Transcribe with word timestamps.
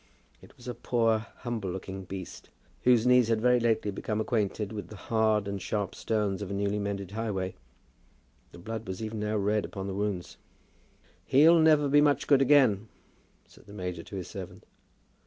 It 0.41 0.57
was 0.57 0.67
a 0.67 0.73
poor 0.73 1.27
humble 1.41 1.69
looking 1.69 2.05
beast, 2.05 2.49
whose 2.85 3.05
knees 3.05 3.27
had 3.27 3.39
very 3.39 3.59
lately 3.59 3.91
become 3.91 4.19
acquainted 4.19 4.71
with 4.71 4.87
the 4.87 4.95
hard 4.95 5.47
and 5.47 5.61
sharp 5.61 5.93
stones 5.93 6.41
of 6.41 6.49
a 6.49 6.55
newly 6.55 6.79
mended 6.79 7.11
highway. 7.11 7.53
The 8.51 8.57
blood 8.57 8.87
was 8.87 9.03
even 9.03 9.19
now 9.19 9.37
red 9.37 9.63
upon 9.63 9.85
the 9.85 9.93
wounds. 9.93 10.37
"He'll 11.25 11.59
never 11.59 11.87
be 11.87 12.01
much 12.01 12.25
good 12.25 12.41
again," 12.41 12.87
said 13.45 13.67
the 13.67 13.73
major 13.73 14.01
to 14.01 14.15
his 14.15 14.27
servant. 14.27 14.65